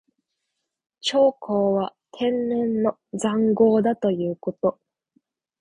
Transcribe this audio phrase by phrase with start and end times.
[1.01, 4.79] 長江は天然の塹壕だということ。